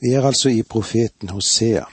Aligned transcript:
Vi 0.00 0.12
er 0.12 0.26
altså 0.26 0.48
i 0.48 0.62
profeten 0.62 1.28
Hosea, 1.28 1.84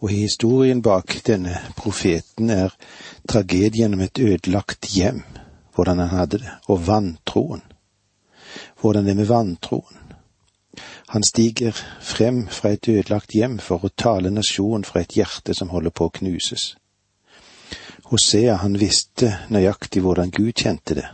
og 0.00 0.08
historien 0.08 0.80
bak 0.82 1.12
denne 1.26 1.58
profeten 1.76 2.50
er 2.50 2.72
tragedien 3.28 3.94
om 3.94 4.00
et 4.00 4.18
ødelagt 4.18 4.88
hjem, 4.94 5.22
hvordan 5.74 5.98
han 5.98 6.08
hadde 6.08 6.38
det, 6.38 6.54
og 6.68 6.86
vantroen. 6.86 7.62
Hvordan 8.80 9.04
det 9.04 9.10
er 9.10 9.20
med 9.20 9.28
vantroen. 9.28 9.96
Han 11.08 11.22
stiger 11.22 11.76
frem 12.00 12.46
fra 12.48 12.72
et 12.72 12.88
ødelagt 12.88 13.36
hjem 13.36 13.58
for 13.58 13.84
å 13.84 13.92
tale 13.92 14.30
nasjonen 14.30 14.84
fra 14.84 15.04
et 15.04 15.18
hjerte 15.20 15.54
som 15.54 15.68
holder 15.68 15.92
på 15.92 16.08
å 16.08 16.16
knuses. 16.16 16.76
Hosea, 18.08 18.56
han 18.64 18.80
visste 18.80 19.34
nøyaktig 19.50 20.00
hvordan 20.02 20.32
Gud 20.32 20.56
kjente 20.56 20.96
det, 20.96 21.08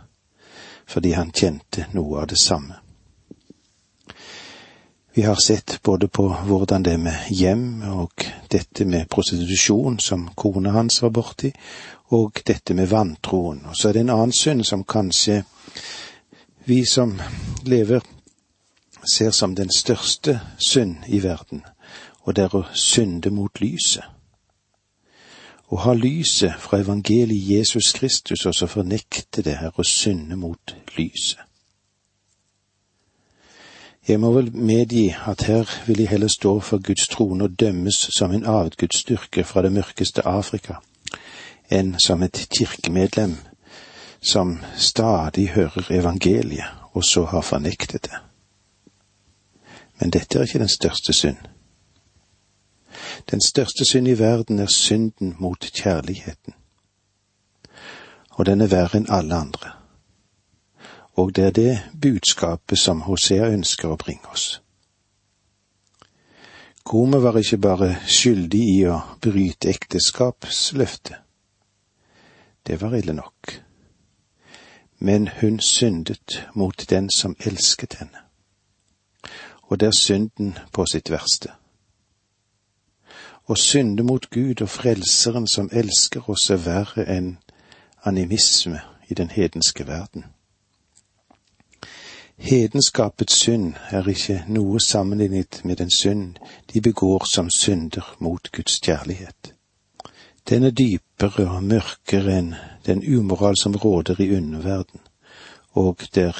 fordi 0.86 1.16
han 1.18 1.34
kjente 1.34 1.90
noe 1.92 2.22
av 2.22 2.30
det 2.30 2.38
samme. 2.38 2.85
Vi 5.16 5.22
har 5.22 5.34
sett 5.34 5.82
både 5.82 6.08
på 6.08 6.28
hvordan 6.28 6.82
det 6.82 6.98
med 7.00 7.30
hjem 7.32 7.82
og 7.88 8.24
dette 8.52 8.84
med 8.84 9.08
prostitusjon 9.08 9.96
som 9.98 10.26
kona 10.36 10.74
hans 10.74 10.98
var 11.02 11.14
borti, 11.16 11.48
og 12.12 12.42
dette 12.44 12.74
med 12.76 12.90
vantroen. 12.90 13.62
Og 13.64 13.76
så 13.76 13.88
er 13.88 13.96
det 13.96 14.02
en 14.04 14.12
annen 14.12 14.36
synd 14.36 14.66
som 14.68 14.84
kanskje 14.84 15.38
vi 16.68 16.82
som 16.84 17.14
lever 17.64 18.04
ser 19.08 19.32
som 19.32 19.56
den 19.56 19.72
største 19.72 20.36
synd 20.60 21.08
i 21.08 21.22
verden, 21.24 21.64
og 22.28 22.36
det 22.36 22.44
er 22.44 22.60
å 22.60 22.66
synde 22.76 23.32
mot 23.32 23.60
lyset. 23.64 24.04
Å 25.72 25.80
ha 25.80 25.96
lyset 25.96 26.60
fra 26.60 26.84
evangeliet 26.84 27.56
Jesus 27.56 27.94
Kristus 27.96 28.44
og 28.44 28.52
så 28.52 28.68
fornekte 28.68 29.40
det 29.40 29.56
her 29.64 29.72
å 29.80 29.92
synde 29.96 30.36
mot 30.36 30.76
lyset. 30.98 31.45
Jeg 34.08 34.20
må 34.20 34.30
vel 34.32 34.52
medgi 34.54 35.14
at 35.26 35.42
her 35.42 35.86
vil 35.86 35.98
jeg 35.98 36.08
heller 36.08 36.28
stå 36.28 36.60
for 36.60 36.78
Guds 36.78 37.08
trone 37.08 37.44
og 37.44 37.60
dømmes 37.60 37.94
som 38.18 38.32
en 38.32 38.44
avgudsdyrker 38.46 39.42
fra 39.42 39.62
det 39.62 39.72
mørkeste 39.72 40.22
Afrika, 40.22 40.76
enn 41.70 41.96
som 41.98 42.22
et 42.22 42.46
kirkemedlem 42.54 43.34
som 44.22 44.60
stadig 44.78 45.48
hører 45.48 45.90
evangeliet 45.90 46.70
og 46.94 47.04
så 47.04 47.24
har 47.24 47.40
fornektet 47.40 48.04
det. 48.04 48.20
Men 49.98 50.10
dette 50.10 50.38
er 50.38 50.42
ikke 50.42 50.62
den 50.62 50.68
største 50.68 51.12
synd. 51.12 51.36
Den 53.30 53.40
største 53.40 53.84
synd 53.90 54.08
i 54.08 54.18
verden 54.18 54.58
er 54.58 54.70
synden 54.70 55.34
mot 55.38 55.66
kjærligheten. 55.74 56.54
Og 58.30 58.46
den 58.46 58.60
er 58.60 58.70
verre 58.70 59.00
enn 59.00 59.10
alle 59.10 59.34
andre 59.34 59.74
og 61.16 61.36
det 61.36 61.44
er 61.44 61.50
det 61.50 61.82
budskapet 62.02 62.78
som 62.78 63.00
Hosea 63.00 63.48
ønsker 63.48 63.88
å 63.88 63.96
bringe 63.96 64.28
oss. 64.32 64.60
Gomer 66.84 67.18
var 67.18 67.38
ikke 67.40 67.58
bare 67.58 67.88
skyldig 68.06 68.60
i 68.62 68.82
å 68.86 69.00
bryte 69.24 69.72
ekteskapsløftet. 69.72 71.16
Det 72.66 72.76
var 72.82 72.94
ille 72.94 73.16
nok. 73.16 73.56
Men 74.98 75.28
hun 75.40 75.58
syndet 75.60 76.46
mot 76.54 76.84
den 76.90 77.10
som 77.10 77.34
elsket 77.40 77.98
henne. 77.98 78.22
Og 79.62 79.80
det 79.80 79.88
er 79.88 79.98
synden 79.98 80.54
på 80.72 80.86
sitt 80.86 81.10
verste. 81.10 81.56
Å 83.48 83.54
synde 83.58 84.02
mot 84.06 84.30
Gud 84.30 84.62
og 84.62 84.70
Frelseren 84.70 85.46
som 85.50 85.70
elsker 85.72 86.30
oss, 86.30 86.50
er 86.50 86.62
verre 86.62 87.06
enn 87.10 87.36
animisme 88.06 88.80
i 89.08 89.14
den 89.14 89.30
hedenske 89.30 89.86
verden. 89.86 90.24
Hedenskapets 92.38 93.34
synd 93.34 93.74
er 93.90 94.08
ikke 94.08 94.42
noe 94.48 94.80
sammenlignet 94.80 95.62
med 95.64 95.76
den 95.80 95.90
synd 95.90 96.36
de 96.72 96.80
begår 96.80 97.24
som 97.24 97.48
synder 97.50 98.16
mot 98.18 98.50
Guds 98.52 98.80
kjærlighet. 98.80 99.54
Den 100.48 100.62
er 100.62 100.70
dypere 100.70 101.46
og 101.56 101.64
mørkere 101.64 102.36
enn 102.38 102.52
den 102.86 103.00
umoral 103.18 103.56
som 103.58 103.74
råder 103.76 104.20
i 104.20 104.36
underverden, 104.36 105.00
og 105.72 106.04
der 106.14 106.36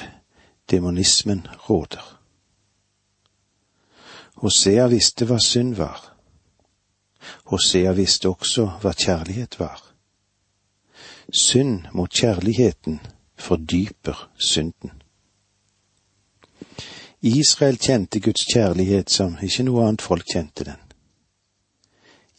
demonismen 0.71 1.47
råder. 1.69 2.05
Hosea 4.37 4.87
visste 4.87 5.25
hva 5.25 5.39
synd 5.41 5.75
var. 5.75 6.13
Hosea 7.49 7.91
visste 7.97 8.29
også 8.29 8.67
hva 8.81 8.93
kjærlighet 8.93 9.59
var. 9.59 9.81
Synd 11.33 11.89
mot 11.91 12.13
kjærligheten 12.13 13.01
fordyper 13.35 14.29
synden. 14.37 14.96
Israel 17.21 17.77
kjente 17.77 18.19
Guds 18.19 18.45
kjærlighet 18.53 19.09
som 19.09 19.37
ikke 19.41 19.63
noe 19.63 19.87
annet 19.87 20.01
folk 20.01 20.25
kjente 20.33 20.63
den. 20.63 20.81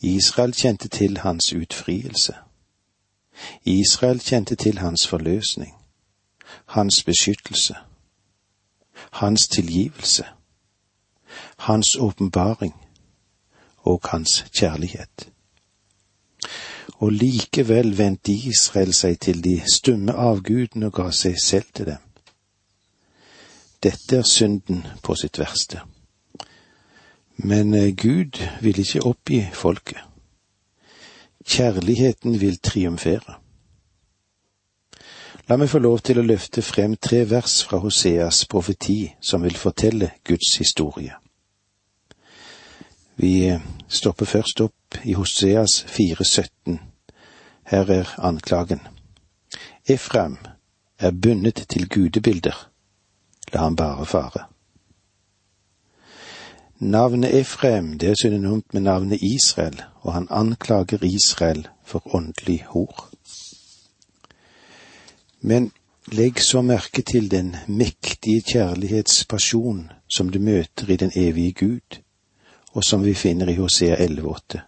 Israel 0.00 0.52
kjente 0.54 0.88
til 0.88 1.18
hans 1.18 1.52
utfrielse. 1.52 2.34
Israel 3.64 4.20
kjente 4.20 4.54
til 4.54 4.78
hans 4.78 5.06
forløsning, 5.06 5.74
hans 6.66 7.02
beskyttelse, 7.04 7.74
hans 9.12 9.48
tilgivelse, 9.48 10.24
hans 11.58 11.96
åpenbaring 11.96 12.74
og 13.76 14.00
hans 14.04 14.44
kjærlighet. 14.52 15.28
Og 16.94 17.12
likevel 17.12 17.98
vendte 17.98 18.32
Israel 18.32 18.94
seg 18.94 19.20
til 19.20 19.44
de 19.44 19.62
stumme 19.74 20.12
avgudene 20.12 20.86
og 20.86 20.92
ga 20.92 21.10
seg 21.10 21.38
selv 21.42 21.66
til 21.74 21.86
dem. 21.86 22.07
Dette 23.82 24.16
er 24.16 24.22
synden 24.26 24.86
på 25.02 25.14
sitt 25.14 25.38
verste. 25.38 25.80
Men 27.36 27.74
eh, 27.74 27.94
Gud 27.94 28.40
vil 28.60 28.78
ikke 28.78 29.04
oppgi 29.06 29.42
folket. 29.54 30.00
Kjærligheten 31.46 32.40
vil 32.40 32.58
triumfere. 32.58 33.38
La 35.48 35.56
meg 35.56 35.70
få 35.70 35.78
lov 35.78 36.02
til 36.04 36.18
å 36.18 36.24
løfte 36.26 36.62
frem 36.62 36.96
tre 37.00 37.22
vers 37.30 37.60
fra 37.64 37.78
Hoseas 37.80 38.42
profeti 38.50 39.14
som 39.20 39.46
vil 39.46 39.56
fortelle 39.56 40.10
Guds 40.26 40.56
historie. 40.58 41.14
Vi 43.16 43.46
eh, 43.46 43.62
stopper 43.88 44.26
først 44.26 44.60
opp 44.66 44.98
i 45.04 45.14
Hoseas 45.14 45.84
4,17. 45.86 46.80
Her 47.70 47.94
er 47.94 48.10
anklagen. 48.18 48.82
Efraim 49.86 50.36
er 50.98 51.14
bundet 51.14 51.62
til 51.70 51.86
gudebilder 51.88 52.67
la 53.52 53.60
han 53.60 53.76
bare 53.76 54.06
fare. 54.06 54.46
Navnet 56.78 57.34
Efrem 57.34 57.98
det 57.98 58.08
er 58.08 58.14
synonymt 58.14 58.74
med 58.74 58.82
navnet 58.82 59.22
Israel, 59.22 59.82
og 60.00 60.12
han 60.12 60.28
anklager 60.30 61.04
Israel 61.04 61.68
for 61.84 62.14
åndelig 62.14 62.64
hor. 62.68 63.08
Men 65.40 65.72
legg 66.12 66.40
så 66.40 66.62
merke 66.62 67.02
til 67.02 67.30
den 67.30 67.56
mektige 67.66 68.42
kjærlighetspasjon 68.52 69.90
som 70.08 70.30
du 70.30 70.38
møter 70.38 70.90
i 70.90 70.96
den 70.96 71.10
evige 71.14 71.52
Gud, 71.52 71.98
og 72.72 72.84
som 72.84 73.04
vi 73.04 73.14
finner 73.14 73.48
i 73.48 73.54
Hosea 73.54 73.96
11,8. 74.06 74.60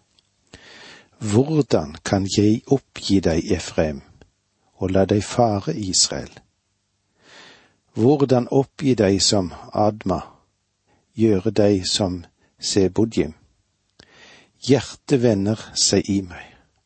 Hvordan 1.19 1.97
kan 2.05 2.29
jeg 2.37 2.63
oppgi 2.67 3.21
deg, 3.21 3.53
Efrem, 3.53 4.03
og 4.75 4.91
la 4.91 5.05
deg 5.05 5.25
fare, 5.25 5.77
Israel? 5.77 6.31
Hvordan 7.95 8.47
oppgi 8.51 8.95
deg 8.95 9.19
som 9.23 9.49
Adma, 9.75 10.21
gjøre 11.19 11.51
deg 11.51 11.83
som 11.91 12.21
Sebudjim? 12.63 13.35
Hjertet 14.63 15.23
vender 15.23 15.59
seg 15.75 16.07
i 16.07 16.21
meg, 16.23 16.45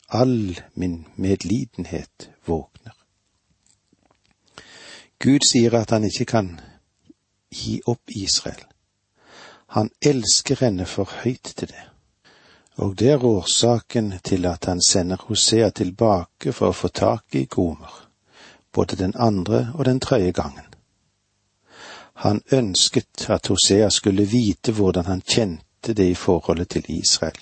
all 0.09 0.57
min 0.81 1.03
medlidenhet 1.21 2.31
våkner. 2.49 2.97
Gud 5.21 5.45
sier 5.45 5.77
at 5.77 5.93
han 5.93 6.09
ikke 6.09 6.25
kan 6.25 6.51
gi 7.53 7.83
opp 7.85 8.09
Israel. 8.09 8.65
Han 9.77 9.91
elsker 10.01 10.65
henne 10.65 10.87
for 10.89 11.11
høyt 11.21 11.53
til 11.57 11.69
det. 11.69 11.89
Og 12.81 12.97
det 12.99 13.11
er 13.12 13.25
årsaken 13.25 14.15
til 14.25 14.47
at 14.47 14.65
han 14.65 14.81
sender 14.81 15.21
Hosea 15.29 15.69
tilbake 15.71 16.53
for 16.53 16.73
å 16.73 16.79
få 16.79 16.89
tak 16.89 17.37
i 17.37 17.45
Gomer, 17.45 17.93
både 18.73 18.97
den 18.97 19.12
andre 19.21 19.69
og 19.75 19.85
den 19.85 20.00
tredje 20.00 20.33
gangen. 20.33 20.74
Han 22.14 22.43
ønsket 22.52 23.31
at 23.31 23.46
Hosea 23.46 23.88
skulle 23.90 24.25
vite 24.25 24.72
hvordan 24.72 25.05
han 25.05 25.20
kjente 25.20 25.94
det 25.94 26.08
i 26.11 26.14
forholdet 26.14 26.69
til 26.69 26.84
Israel. 26.88 27.38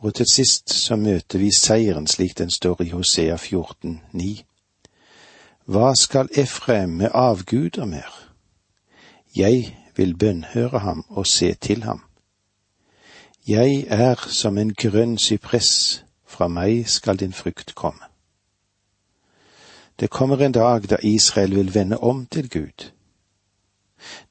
Og 0.00 0.14
til 0.14 0.26
sist 0.32 0.72
så 0.72 0.96
møter 0.96 1.38
vi 1.38 1.50
seieren 1.56 2.06
slik 2.06 2.38
den 2.38 2.50
står 2.50 2.82
i 2.82 2.88
Hosea 2.88 3.36
14, 3.36 4.00
9. 4.12 4.44
Hva 5.64 5.94
skal 5.94 6.28
Efraim 6.34 6.88
med 6.88 7.10
avguder 7.14 7.84
mer? 7.84 8.30
Jeg 9.36 9.76
vil 9.96 10.16
bønnhøre 10.16 10.78
ham 10.78 11.04
og 11.08 11.26
se 11.26 11.54
til 11.54 11.82
ham. 11.82 12.00
Jeg 13.48 13.84
er 13.88 14.14
som 14.28 14.58
en 14.58 14.74
grønn 14.74 15.18
sypress, 15.18 16.04
fra 16.26 16.48
meg 16.48 16.88
skal 16.88 17.20
din 17.20 17.32
frukt 17.32 17.74
komme. 17.74 18.09
Det 20.00 20.08
kommer 20.08 20.42
en 20.42 20.52
dag 20.52 20.88
da 20.88 20.96
Israel 21.02 21.54
vil 21.54 21.74
vende 21.74 21.96
om 21.96 22.26
til 22.26 22.48
Gud. 22.50 22.92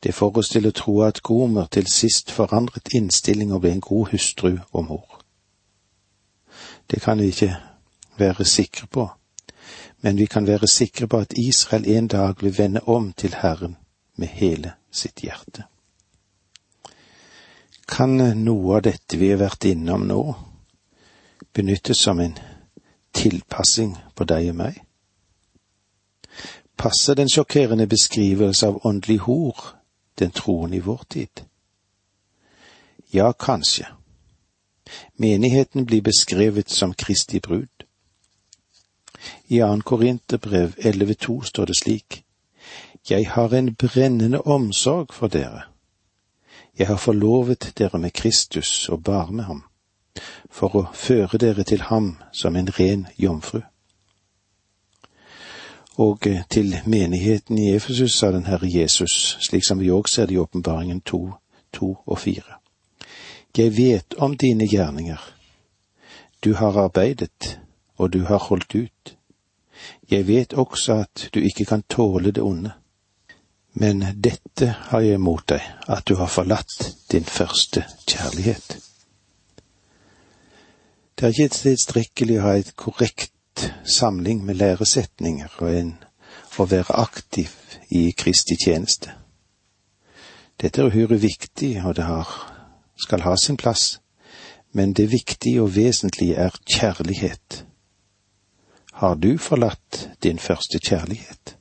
Det 0.04 0.13
får 0.13 0.38
oss 0.38 0.50
til 0.50 0.66
å 0.66 0.74
tro 0.74 0.95
at 1.06 1.21
Gomer 1.21 1.68
til 1.69 1.86
sist 1.88 2.31
forandret 2.33 2.89
innstilling 2.98 3.54
og 3.54 3.62
ble 3.62 3.75
en 3.75 3.83
god 3.86 4.10
hustru 4.10 4.56
og 4.71 4.86
mor. 4.88 5.19
Det 6.89 7.01
kan 7.01 7.21
vi 7.21 7.30
ikke 7.30 7.51
være 8.18 8.45
sikre 8.45 8.88
på, 8.88 9.06
men 10.01 10.18
vi 10.18 10.25
kan 10.25 10.48
være 10.48 10.68
sikre 10.68 11.07
på 11.07 11.21
at 11.21 11.38
Israel 11.38 11.86
en 11.88 12.07
dag 12.07 12.42
vil 12.42 12.57
vende 12.57 12.81
om 12.81 13.13
til 13.13 13.38
Herren 13.38 13.77
med 14.16 14.27
hele 14.27 14.74
sitt 14.92 15.21
hjerte. 15.21 15.69
Kan 17.88 18.18
noe 18.18 18.75
av 18.75 18.88
dette 18.89 19.18
vi 19.18 19.30
har 19.30 19.44
vært 19.45 19.69
innom 19.69 20.10
nå, 20.10 20.21
benyttes 21.54 22.01
som 22.01 22.19
en 22.19 22.38
tilpassing 23.13 23.98
på 24.16 24.25
deg 24.25 24.50
og 24.50 24.63
meg? 24.66 24.86
Passer 26.79 27.15
den 27.15 27.29
sjokkerende 27.29 27.87
beskrivelse 27.87 28.67
av 28.67 28.85
åndelig 28.85 29.17
hor 29.19 29.55
den 30.19 30.31
troende 30.31 30.77
i 30.77 30.79
vår 30.79 31.01
tid? 31.09 31.41
Ja, 33.11 33.33
kanskje. 33.33 33.87
Menigheten 35.15 35.85
blir 35.85 36.01
beskrevet 36.01 36.69
som 36.69 36.93
Kristi 36.93 37.39
brud. 37.39 37.83
I 39.47 39.59
2. 39.59 39.81
Korinterbrev 39.81 40.75
11,2 40.77 41.43
står 41.43 41.65
det 41.65 41.75
slik:" 41.77 42.23
Jeg 43.09 43.29
har 43.29 43.53
en 43.53 43.75
brennende 43.75 44.41
omsorg 44.41 45.13
for 45.13 45.27
dere. 45.27 45.61
Jeg 46.77 46.87
har 46.87 46.97
forlovet 46.97 47.73
dere 47.77 47.99
med 47.99 48.13
Kristus 48.13 48.89
og 48.89 49.03
bar 49.03 49.31
med 49.31 49.43
ham, 49.43 49.63
for 50.49 50.75
å 50.75 50.85
føre 50.93 51.37
dere 51.37 51.63
til 51.63 51.81
ham 51.81 52.17
som 52.31 52.55
en 52.55 52.79
ren 52.79 53.07
jomfru 53.17 53.61
og 55.99 56.27
eh, 56.27 56.43
til 56.49 56.75
menigheten 56.85 57.57
i 57.57 57.73
Efesus 57.75 58.15
sa 58.15 58.31
den 58.31 58.45
Herre 58.47 58.69
Jesus, 58.71 59.37
slik 59.43 59.65
som 59.67 59.79
vi 59.79 59.91
òg 59.91 60.07
ser 60.07 60.29
det 60.29 60.37
i 60.37 60.39
Åpenbaringen 60.39 61.01
to, 61.01 61.33
to 61.75 61.97
og 62.05 62.19
fire. 62.19 62.59
Jeg 63.57 63.75
vet 63.77 64.15
om 64.17 64.37
dine 64.37 64.67
gjerninger. 64.67 65.19
Du 66.43 66.53
har 66.53 66.77
arbeidet, 66.77 67.59
og 67.97 68.13
du 68.13 68.23
har 68.23 68.37
holdt 68.37 68.75
ut. 68.75 69.15
Jeg 70.11 70.27
vet 70.27 70.53
også 70.53 70.93
at 70.93 71.29
du 71.33 71.39
ikke 71.39 71.65
kan 71.65 71.83
tåle 71.89 72.31
det 72.31 72.43
onde. 72.43 72.71
Men 73.73 74.05
dette 74.15 74.75
har 74.91 74.99
jeg 74.99 75.19
mot 75.19 75.43
deg, 75.49 75.61
at 75.87 76.07
du 76.07 76.15
har 76.15 76.27
forlatt 76.27 76.95
din 77.11 77.25
første 77.25 77.83
kjærlighet. 78.07 78.77
Det 81.19 81.27
er 81.27 81.35
ikke 81.35 81.55
tilstrekkelig 81.55 82.39
å 82.39 82.45
ha 82.47 82.55
et 82.55 82.71
korrekt 82.79 83.33
samling 83.83 84.45
med 84.45 84.56
læresetninger 84.56 85.59
og 85.59 85.73
en 85.73 85.97
å 86.59 86.65
være 86.67 86.95
aktiv 87.00 87.51
i 87.89 88.11
Kristi 88.11 88.57
tjeneste. 88.59 89.13
Dette 90.59 90.81
er 90.81 90.91
uhyre 90.91 91.19
viktig, 91.21 91.77
og 91.85 91.95
det 91.95 92.03
har, 92.03 92.27
skal 93.00 93.23
ha 93.23 93.35
sin 93.39 93.57
plass, 93.57 94.01
men 94.75 94.94
det 94.94 95.09
viktige 95.11 95.63
og 95.63 95.75
vesentlige 95.75 96.35
er 96.35 96.56
kjærlighet. 96.67 97.63
Har 99.00 99.15
du 99.15 99.38
forlatt 99.38 100.09
din 100.23 100.39
første 100.39 100.79
kjærlighet? 100.79 101.56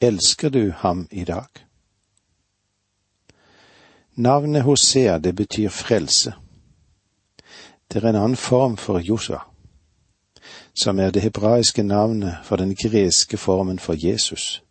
Elsker 0.00 0.48
du 0.48 0.72
ham 0.76 1.06
i 1.10 1.24
dag? 1.24 1.48
Navnet 4.16 4.62
Hosea, 4.62 5.18
det 5.18 5.34
betyr 5.36 5.68
frelse. 5.68 6.32
Det 7.92 8.00
er 8.00 8.08
en 8.08 8.16
annen 8.16 8.36
form 8.36 8.76
for 8.76 8.98
Josua 8.98 9.53
som 10.74 10.98
er 10.98 11.10
det 11.10 11.22
hebraiske 11.22 11.82
navnet 11.82 12.36
for 12.44 12.56
den 12.56 12.76
greske 12.76 13.36
formen 13.36 13.78
for 13.78 13.94
Jesus. 14.06 14.62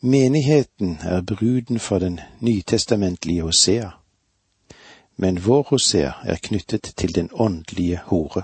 Menigheten 0.00 0.98
er 1.02 1.20
bruden 1.20 1.78
for 1.78 1.98
den 1.98 2.20
nytestamentlige 2.40 3.42
Hosea, 3.42 3.90
men 5.16 5.46
vår 5.46 5.62
Hosea 5.62 6.12
er 6.24 6.36
knyttet 6.42 6.92
til 6.96 7.14
den 7.14 7.30
åndelige 7.32 8.00
hore. 8.04 8.42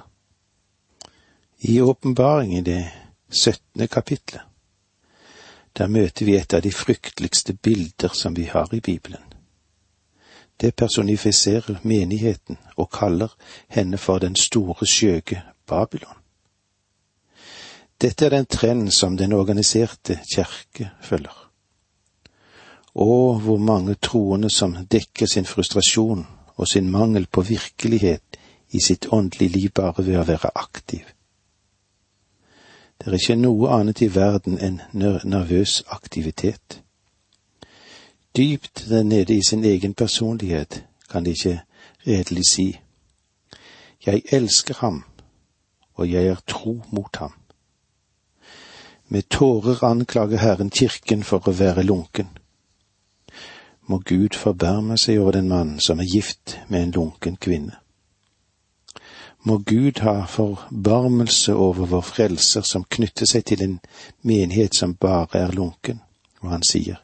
I 1.61 1.81
åpenbaring 1.81 2.59
i 2.59 2.61
det 2.61 2.91
syttende 3.31 3.87
kapitlet, 3.87 4.41
der 5.79 5.87
møter 5.87 6.25
vi 6.25 6.37
et 6.37 6.55
av 6.55 6.63
de 6.63 6.73
frykteligste 6.73 7.55
bilder 7.55 8.09
som 8.15 8.37
vi 8.37 8.45
har 8.45 8.75
i 8.75 8.81
Bibelen. 8.81 9.23
Det 10.61 10.77
personifiserer 10.77 11.79
menigheten 11.83 12.59
og 12.77 12.91
kaller 12.91 13.35
henne 13.69 13.99
for 13.99 14.19
den 14.19 14.37
store 14.37 14.87
skjøge 14.87 15.43
Babylon. 15.69 16.17
Dette 18.01 18.27
er 18.27 18.31
den 18.31 18.47
trend 18.47 18.91
som 18.95 19.17
den 19.17 19.33
organiserte 19.33 20.21
kirke 20.35 20.91
følger. 21.03 21.51
Og 22.95 23.41
hvor 23.41 23.59
mange 23.59 23.95
troende 23.95 24.51
som 24.51 24.77
dekker 24.87 25.27
sin 25.27 25.47
frustrasjon 25.47 26.27
og 26.57 26.69
sin 26.69 26.91
mangel 26.91 27.27
på 27.27 27.41
virkelighet 27.41 28.39
i 28.71 28.81
sitt 28.81 29.07
åndelige 29.13 29.53
liv 29.53 29.71
bare 29.71 30.07
ved 30.07 30.19
å 30.19 30.27
være 30.27 30.51
aktiv. 30.55 31.05
Det 32.99 33.07
er 33.07 33.15
ikke 33.15 33.39
noe 33.39 33.71
annet 33.71 34.03
i 34.03 34.11
verden 34.15 34.59
enn 34.59 34.81
nervøs 34.93 35.83
aktivitet. 35.95 36.83
Dypt 38.37 38.85
der 38.91 39.03
nede 39.03 39.35
i 39.35 39.43
sin 39.49 39.65
egen 39.65 39.95
personlighet 39.95 40.83
kan 41.11 41.25
de 41.25 41.31
ikke 41.31 41.61
redelig 42.07 42.45
si 42.51 42.69
Jeg 44.07 44.23
elsker 44.33 44.75
ham, 44.75 45.05
og 45.99 46.11
jeg 46.11 46.27
er 46.27 46.41
tro 46.47 46.79
mot 46.91 47.17
ham. 47.17 47.33
Med 49.09 49.29
tårer 49.29 49.85
anklager 49.85 50.39
Herren 50.39 50.71
kirken 50.71 51.25
for 51.25 51.49
å 51.49 51.55
være 51.57 51.83
lunken. 51.83 52.29
Må 53.89 53.99
Gud 54.05 54.37
forbarme 54.37 54.99
seg 55.01 55.19
over 55.19 55.39
den 55.39 55.49
mann 55.49 55.79
som 55.81 56.01
er 56.01 56.11
gift 56.13 56.59
med 56.69 56.83
en 56.83 56.95
lunken 56.97 57.39
kvinne. 57.41 57.79
Må 59.43 59.59
Gud 59.65 60.03
ha 60.05 60.27
forbarmelse 60.29 61.55
over 61.55 61.87
vår 61.87 62.05
frelser 62.05 62.67
som 62.69 62.85
knytter 62.85 63.27
seg 63.27 63.47
til 63.49 63.65
en 63.65 63.79
menighet 64.23 64.77
som 64.77 64.95
bare 64.95 65.41
er 65.41 65.55
lunken, 65.57 66.03
og 66.43 66.51
han 66.51 66.63
sier, 66.63 67.01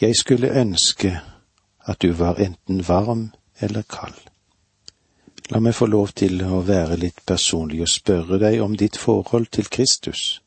Jeg 0.00 0.16
skulle 0.18 0.50
ønske 0.50 1.20
at 1.86 2.02
du 2.02 2.12
var 2.12 2.40
enten 2.42 2.88
varm 2.88 3.30
eller 3.60 3.82
kald. 3.82 4.33
La 5.50 5.60
meg 5.60 5.74
få 5.76 5.86
lov 5.92 6.14
til 6.16 6.40
å 6.40 6.62
være 6.64 6.96
litt 6.96 7.18
personlig 7.28 7.82
og 7.84 7.90
spørre 7.92 8.38
deg 8.40 8.62
om 8.64 8.76
ditt 8.80 8.96
forhold 8.96 9.50
til 9.52 9.66
Kristus. 9.68 10.40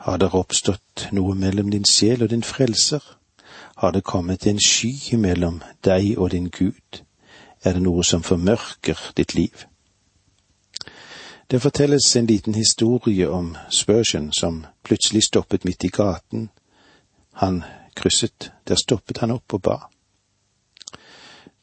Har 0.00 0.16
det 0.16 0.30
oppstått 0.32 1.10
noe 1.12 1.34
mellom 1.36 1.68
din 1.68 1.84
sjel 1.84 2.24
og 2.24 2.30
din 2.32 2.42
frelser? 2.42 3.02
Har 3.76 3.92
det 3.92 4.00
kommet 4.04 4.46
en 4.46 4.60
sky 4.60 5.18
mellom 5.20 5.60
deg 5.84 6.14
og 6.16 6.30
din 6.32 6.48
Gud? 6.48 7.02
Er 7.62 7.76
det 7.76 7.84
noe 7.84 8.04
som 8.04 8.24
formørker 8.24 8.96
ditt 9.16 9.34
liv? 9.34 9.66
Det 11.50 11.60
fortelles 11.60 12.16
en 12.16 12.26
liten 12.26 12.54
historie 12.54 13.28
om 13.28 13.56
Spurgeon 13.68 14.32
som 14.32 14.64
plutselig 14.82 15.26
stoppet 15.28 15.64
midt 15.64 15.84
i 15.84 15.92
gaten. 15.92 16.48
Han 17.32 17.64
krysset, 17.96 18.52
der 18.68 18.80
stoppet 18.80 19.18
han 19.18 19.36
opp 19.36 19.52
og 19.52 19.62
ba. 19.62 19.78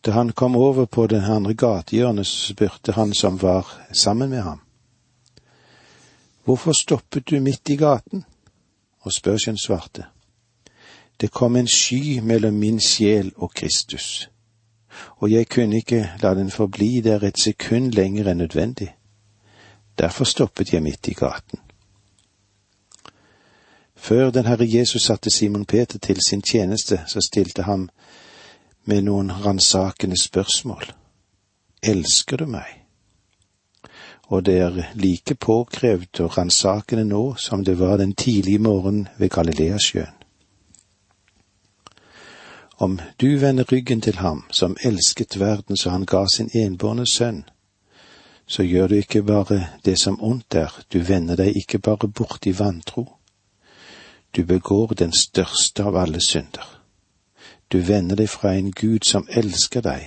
Da 0.05 0.11
han 0.11 0.31
kom 0.31 0.55
over 0.55 0.85
på 0.85 1.07
det 1.07 1.23
andre 1.23 1.53
gatehjørnet, 1.53 2.27
spurte 2.27 2.91
han 2.91 3.13
som 3.13 3.41
var 3.41 3.87
sammen 3.93 4.29
med 4.29 4.41
ham. 4.41 4.61
Hvorfor 6.43 6.71
stoppet 6.71 7.29
du 7.29 7.39
midt 7.39 7.69
i 7.69 7.75
gaten? 7.75 8.25
Og 9.01 9.13
spørsjen 9.13 9.57
svarte. 9.57 10.05
Det 11.21 11.31
kom 11.31 11.55
en 11.55 11.67
sky 11.67 12.19
mellom 12.19 12.53
min 12.53 12.79
sjel 12.79 13.31
og 13.35 13.51
Kristus, 13.53 14.29
og 15.17 15.31
jeg 15.31 15.49
kunne 15.49 15.77
ikke 15.77 16.11
la 16.21 16.33
den 16.33 16.51
forbli 16.51 17.01
der 17.01 17.23
et 17.23 17.39
sekund 17.39 17.91
lenger 17.91 18.29
enn 18.31 18.37
nødvendig. 18.37 18.95
Derfor 19.97 20.23
stoppet 20.23 20.73
jeg 20.73 20.83
midt 20.83 21.07
i 21.07 21.13
gaten. 21.13 21.59
Før 23.95 24.29
den 24.31 24.45
Herre 24.45 24.67
Jesus 24.69 25.01
satte 25.01 25.29
Simon 25.29 25.65
Peter 25.65 25.99
til 25.99 26.21
sin 26.21 26.41
tjeneste, 26.41 27.01
så 27.07 27.21
stilte 27.21 27.63
han 27.63 27.89
med 28.87 29.03
noen 29.03 29.31
ransakende 29.31 30.15
spørsmål. 30.21 30.91
Elsker 31.83 32.37
du 32.37 32.45
meg? 32.45 32.83
Og 34.27 34.45
det 34.45 34.57
er 34.59 34.77
like 34.95 35.35
påkrevd 35.35 36.21
og 36.23 36.37
ransakende 36.37 37.03
nå 37.07 37.35
som 37.39 37.63
det 37.63 37.77
var 37.79 37.97
den 37.97 38.13
tidlige 38.15 38.59
morgenen 38.59 39.07
ved 39.17 39.29
Galileasjøen. 39.29 40.15
Om 42.79 42.99
du 43.21 43.37
vender 43.37 43.65
ryggen 43.71 44.01
til 44.01 44.15
ham 44.15 44.43
som 44.51 44.77
elsket 44.83 45.39
verden 45.39 45.77
så 45.77 45.89
han 45.89 46.05
ga 46.05 46.25
sin 46.27 46.49
enbårne 46.53 47.07
sønn, 47.07 47.43
så 48.47 48.63
gjør 48.63 48.87
du 48.87 48.95
ikke 48.95 49.23
bare 49.23 49.67
det 49.85 49.99
som 49.99 50.23
ondt 50.23 50.55
er, 50.55 50.71
du 50.93 50.99
vender 50.99 51.35
deg 51.35 51.57
ikke 51.57 51.79
bare 51.79 52.07
bort 52.07 52.45
i 52.45 52.53
vantro. 52.59 53.17
Du 54.35 54.45
begår 54.45 54.93
den 54.93 55.11
største 55.11 55.83
av 55.83 55.95
alle 55.97 56.21
synder. 56.21 56.76
Du 57.71 57.77
vender 57.77 58.15
deg 58.15 58.29
fra 58.29 58.53
en 58.55 58.71
Gud 58.71 59.03
som 59.03 59.27
elsker 59.29 59.83
deg, 59.83 60.05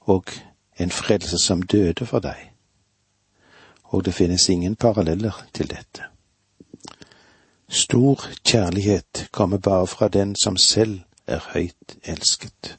og 0.00 0.30
en 0.80 0.90
frelse 0.90 1.38
som 1.38 1.62
døde 1.62 2.06
for 2.06 2.24
deg. 2.24 2.50
Og 3.92 4.04
det 4.04 4.14
finnes 4.14 4.48
ingen 4.48 4.76
paralleller 4.76 5.44
til 5.52 5.70
dette. 5.70 6.08
Stor 7.68 8.24
kjærlighet 8.44 9.28
kommer 9.32 9.58
bare 9.58 9.86
fra 9.86 10.08
den 10.08 10.36
som 10.36 10.56
selv 10.56 11.00
er 11.26 11.44
høyt 11.52 11.96
elsket. 12.04 12.78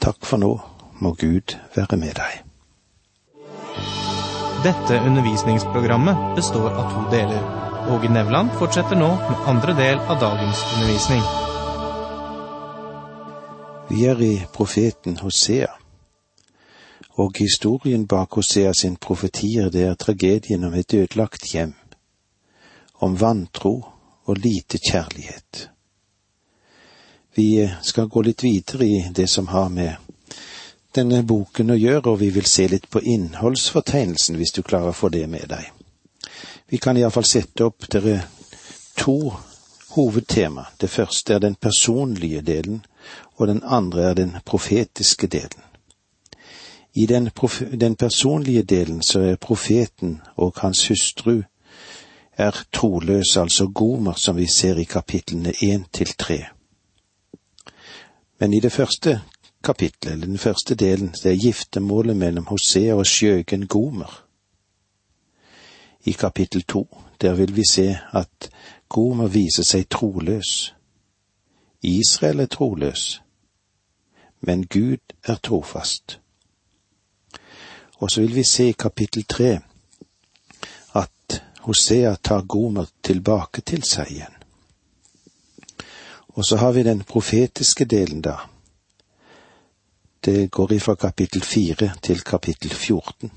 Takk 0.00 0.24
for 0.26 0.36
nå, 0.36 0.54
må 1.00 1.14
Gud 1.14 1.56
være 1.74 1.96
med 1.96 2.14
deg. 2.18 2.42
Dette 4.62 5.00
undervisningsprogrammet 5.02 6.36
består 6.36 6.70
av 6.70 6.90
to 6.94 7.06
deler. 7.10 7.46
Åge 7.90 8.10
Nevland 8.14 8.52
fortsetter 8.58 8.98
nå 8.98 9.14
med 9.28 9.48
andre 9.50 9.74
del 9.78 9.98
av 9.98 10.20
dagens 10.22 10.62
undervisning. 10.74 11.51
Vi 13.92 14.04
er 14.04 14.20
i 14.24 14.46
profeten 14.52 15.18
Hosea, 15.20 15.66
og 17.20 17.34
historien 17.36 18.06
bak 18.08 18.32
Hosea 18.32 18.72
sin 18.72 18.96
profetier 18.96 19.68
det 19.70 19.82
er 19.84 19.98
tragedien 20.00 20.64
om 20.64 20.72
et 20.74 20.94
ødelagt 20.94 21.44
hjem, 21.52 21.74
om 23.04 23.20
vantro 23.20 23.74
og 24.24 24.36
lite 24.36 24.78
kjærlighet. 24.78 25.68
Vi 27.36 27.68
skal 27.82 28.08
gå 28.08 28.24
litt 28.24 28.46
videre 28.46 28.88
i 28.88 29.04
det 29.12 29.28
som 29.28 29.52
har 29.52 29.68
med 29.68 29.92
denne 30.96 31.20
boken 31.22 31.76
å 31.76 31.76
gjøre, 31.76 32.16
og 32.16 32.20
vi 32.24 32.32
vil 32.32 32.48
se 32.48 32.70
litt 32.72 32.88
på 32.88 33.04
innholdsfortegnelsen, 33.04 34.40
hvis 34.40 34.56
du 34.56 34.62
klarer 34.62 34.96
å 34.96 35.00
få 35.02 35.12
det 35.12 35.26
med 35.28 35.52
deg. 35.52 35.68
Vi 36.72 36.80
kan 36.80 36.96
iallfall 36.96 37.28
sette 37.28 37.68
opp 37.68 37.92
dere 37.92 38.22
to 38.96 39.34
hovedtema. 39.94 40.64
Det 40.80 40.90
første 40.90 41.34
er 41.34 41.38
den 41.38 41.54
personlige 41.54 42.40
delen, 42.40 42.84
og 43.36 43.48
den 43.48 43.62
andre 43.64 44.02
er 44.02 44.14
den 44.14 44.36
profetiske 44.44 45.26
delen. 45.26 45.62
I 46.94 47.06
den, 47.06 47.30
den 47.80 47.96
personlige 47.96 48.62
delen 48.62 49.02
så 49.02 49.20
er 49.20 49.36
profeten 49.36 50.20
og 50.36 50.52
hans 50.56 50.88
hustru 50.88 51.42
er 52.32 52.64
troløse, 52.72 53.40
altså 53.40 53.66
gomer, 53.74 54.12
som 54.12 54.36
vi 54.36 54.46
ser 54.46 54.76
i 54.76 54.84
kapitlene 54.84 55.50
én 55.50 55.88
til 55.92 56.14
tre. 56.18 56.44
Men 58.38 58.52
i 58.52 58.60
det 58.60 58.72
første 58.72 59.20
kapitlet, 59.64 60.12
eller 60.12 60.26
den 60.26 60.38
første 60.38 60.74
delen, 60.74 61.14
det 61.22 61.32
er 61.32 61.40
giftermålet 61.40 62.16
mellom 62.16 62.46
Hosea 62.46 62.94
og 62.94 63.06
skjøgen 63.06 63.66
Gomer. 63.66 64.24
I 66.04 66.12
kapittel 66.12 66.62
to, 66.62 66.98
der 67.20 67.34
vil 67.34 67.56
vi 67.56 67.62
se 67.70 67.98
at 68.12 68.50
Gomer 68.92 69.30
viser 69.32 69.64
seg 69.64 69.86
troløs. 69.88 70.74
Israel 71.82 72.40
er 72.40 72.46
troløs, 72.46 73.22
men 74.40 74.66
Gud 74.66 75.14
er 75.24 75.38
trofast. 75.42 76.18
Og 77.96 78.10
så 78.10 78.20
vil 78.20 78.34
vi 78.34 78.44
se 78.44 78.68
i 78.68 78.76
kapittel 78.78 79.24
tre 79.24 79.60
at 80.94 81.42
Hosea 81.64 82.14
tar 82.14 82.42
Gomer 82.42 82.86
tilbake 83.02 83.60
til 83.60 83.82
seg 83.82 84.10
igjen. 84.10 84.36
Og 86.36 86.44
så 86.44 86.56
har 86.56 86.72
vi 86.72 86.82
den 86.82 87.00
profetiske 87.00 87.84
delen, 87.84 88.20
da. 88.20 88.36
Det 90.24 90.50
går 90.50 90.72
ifra 90.72 90.94
kapittel 90.94 91.42
fire 91.42 91.94
til 92.02 92.20
kapittel 92.20 92.70
14. 92.70 93.32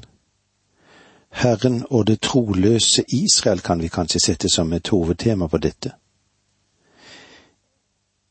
Herren 1.36 1.84
og 1.90 2.08
det 2.08 2.22
troløse 2.22 3.04
Israel 3.08 3.62
kan 3.62 3.82
vi 3.82 3.88
kanskje 3.88 4.20
sette 4.20 4.50
som 4.50 4.74
et 4.74 4.88
hovedtema 4.88 5.48
på 5.48 5.58
dette. 5.58 5.92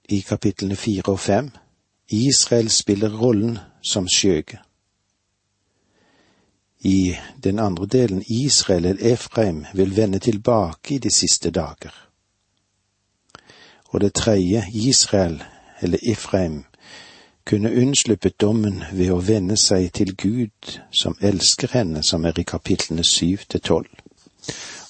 I 0.08 0.20
kapitlene 0.20 0.76
fire 0.76 1.12
og 1.12 1.20
fem 1.20 1.50
Israel 2.08 2.70
spiller 2.70 3.12
rollen 3.20 3.58
som 3.82 4.08
skjøge. 4.08 4.58
I 6.84 7.16
den 7.44 7.58
andre 7.58 7.86
delen 7.86 8.24
Israel 8.28 8.84
eller 8.84 9.12
Efraim 9.12 9.64
vil 9.74 9.96
vende 9.96 10.18
tilbake 10.18 10.94
i 10.94 10.98
de 10.98 11.10
siste 11.10 11.50
dager 11.50 12.04
og 13.94 14.00
det 14.00 14.14
tredje, 14.14 14.64
Israel, 14.72 15.42
eller 15.80 15.98
Ifraim, 16.02 16.64
kunne 17.46 17.72
unnsluppet 17.72 18.40
dommen 18.40 18.84
ved 18.92 19.10
å 19.12 19.20
vende 19.20 19.56
seg 19.56 19.90
til 19.92 20.14
Gud, 20.16 20.78
som 20.90 21.16
elsker 21.20 21.68
henne, 21.72 22.02
som 22.02 22.24
er 22.24 22.38
i 22.40 22.46
kapitlene 22.48 23.04
syv 23.04 23.44
til 23.48 23.60
tolv. 23.60 23.90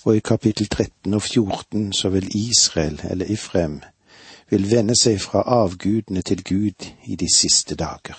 Og 0.04 0.16
i 0.16 0.20
kapittel 0.20 0.68
13 0.68 1.14
og 1.14 1.22
14 1.22 1.92
så 1.92 2.08
vil 2.14 2.28
Israel, 2.36 3.00
eller 3.10 3.30
Ifrem, 3.30 3.80
vil 4.50 4.70
vende 4.70 4.94
seg 4.94 5.20
fra 5.20 5.42
avgudene 5.42 6.22
til 6.22 6.44
Gud 6.44 6.86
i 7.04 7.16
de 7.16 7.28
siste 7.34 7.74
dager. 7.74 8.18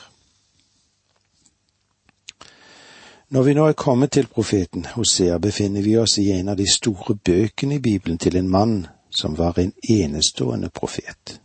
Når 3.30 3.44
vi 3.44 3.54
nå 3.54 3.66
er 3.68 3.74
kommet 3.74 4.12
til 4.12 4.28
profeten 4.28 4.86
Hosea, 4.86 5.38
befinner 5.38 5.82
vi 5.82 5.98
oss 5.98 6.18
i 6.18 6.30
en 6.32 6.50
av 6.50 6.58
de 6.58 6.68
store 6.72 7.16
bøkene 7.16 7.76
i 7.76 7.80
Bibelen 7.80 8.18
til 8.18 8.38
en 8.38 8.50
mann 8.50 8.86
som 9.10 9.38
var 9.38 9.60
en 9.60 9.74
enestående 9.90 10.70
profet. 10.70 11.40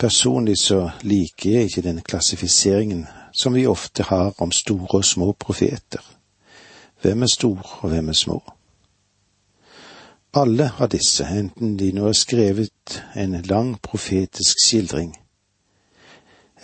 Personlig 0.00 0.58
så 0.58 0.90
liker 1.02 1.50
jeg 1.50 1.68
ikke 1.68 1.82
den 1.84 1.98
klassifiseringen 2.00 3.02
som 3.36 3.52
vi 3.54 3.66
ofte 3.68 4.06
har 4.08 4.32
om 4.40 4.52
store 4.52 4.96
og 4.96 5.04
små 5.04 5.32
profeter. 5.32 6.00
Hvem 7.02 7.22
er 7.22 7.32
stor, 7.34 7.78
og 7.82 7.88
hvem 7.88 8.08
er 8.08 8.16
små? 8.16 8.38
Alle 10.32 10.70
av 10.78 10.88
disse, 10.88 11.26
enten 11.26 11.76
de 11.76 11.92
nå 11.92 12.06
har 12.06 12.16
skrevet 12.16 12.96
en 13.16 13.36
lang 13.44 13.74
profetisk 13.82 14.64
skildring, 14.64 15.12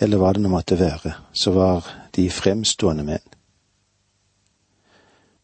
eller 0.01 0.17
hva 0.17 0.33
det 0.33 0.41
nå 0.41 0.49
måtte 0.49 0.79
være, 0.79 1.13
så 1.33 1.53
var 1.53 1.85
de 2.15 2.29
fremstående 2.33 3.05
menn. 3.05 3.33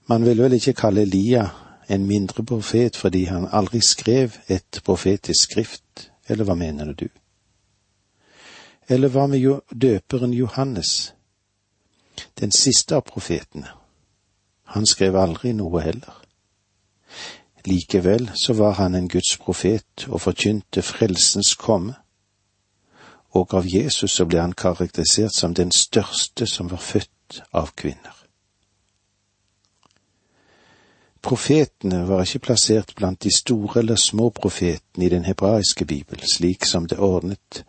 Man 0.10 0.26
vil 0.26 0.42
vel 0.42 0.58
ikke 0.58 0.80
kalle 0.82 1.06
Elia 1.06 1.46
en 1.94 2.08
mindre 2.10 2.42
profet 2.42 2.98
fordi 2.98 3.28
han 3.30 3.52
aldri 3.52 3.82
skrev 3.86 4.40
et 4.48 4.82
profetisk 4.86 5.52
skrift, 5.52 6.10
eller 6.28 6.50
hva 6.50 6.58
mener 6.58 6.98
du? 6.98 7.12
Eller 8.90 9.08
hva 9.10 9.28
med 9.28 9.62
døperen 9.72 10.34
Johannes, 10.34 11.14
den 12.40 12.52
siste 12.52 12.96
av 12.96 13.06
profetene? 13.08 13.70
Han 14.76 14.86
skrev 14.86 15.16
aldri 15.16 15.54
noe 15.54 15.82
heller. 15.82 16.20
Likevel 17.66 18.32
så 18.36 18.54
var 18.54 18.74
han 18.82 18.96
en 18.96 19.08
Guds 19.08 19.38
profet 19.38 20.08
og 20.10 20.22
forkynte 20.22 20.82
frelsens 20.84 21.54
komme, 21.56 21.96
og 23.34 23.54
av 23.54 23.66
Jesus 23.66 24.18
så 24.18 24.26
ble 24.30 24.42
han 24.42 24.54
karakterisert 24.54 25.34
som 25.34 25.54
den 25.54 25.72
største 25.72 26.48
som 26.48 26.70
var 26.70 26.84
født 26.84 27.40
av 27.54 27.72
kvinner. 27.78 28.14
Profetene 31.24 32.04
var 32.04 32.26
ikke 32.26 32.44
plassert 32.50 32.92
blant 33.00 33.24
de 33.24 33.32
store 33.32 33.80
eller 33.80 33.96
små 33.96 34.28
profetene 34.36 35.06
i 35.06 35.10
den 35.10 35.24
hebraiske 35.24 35.86
bibel, 35.86 36.20
slik 36.28 36.68
som 36.68 36.88
det 36.88 37.00
ordnet 37.00 37.64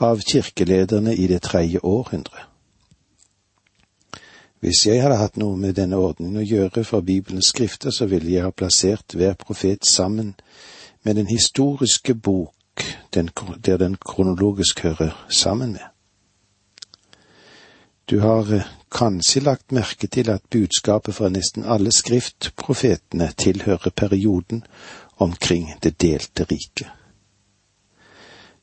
av 0.00 0.20
kirkelederne 0.20 1.14
i 1.14 1.26
det 1.26 1.42
tredje 1.42 1.80
århundre. 1.82 2.46
Hvis 4.60 4.84
jeg 4.86 5.00
hadde 5.00 5.16
hatt 5.16 5.38
noe 5.40 5.56
med 5.56 5.78
denne 5.78 5.96
ordningen 5.96 6.40
å 6.40 6.44
gjøre 6.44 6.84
for 6.84 7.04
Bibelens 7.04 7.48
skrifter, 7.54 7.92
så 7.92 8.08
ville 8.08 8.28
jeg 8.32 8.44
ha 8.44 8.52
plassert 8.52 9.16
hver 9.16 9.38
profet 9.40 9.88
sammen 9.88 10.34
med 11.02 11.16
den 11.16 11.30
historiske 11.30 12.14
bok 12.14 12.84
den, 13.14 13.30
der 13.64 13.80
den 13.80 13.96
kronologisk 13.96 14.80
hører 14.84 15.16
sammen 15.28 15.72
med. 15.72 15.88
Du 18.10 18.18
har 18.20 18.52
eh, 18.52 18.68
kanskje 18.90 19.40
lagt 19.40 19.72
merke 19.72 20.06
til 20.06 20.30
at 20.30 20.42
budskapet 20.50 21.14
fra 21.14 21.28
nesten 21.30 21.64
alle 21.64 21.92
skriftprofetene 21.94 23.30
tilhører 23.38 23.90
perioden 23.96 24.64
omkring 25.16 25.70
det 25.82 26.00
delte 26.02 26.44
riket. 26.50 26.88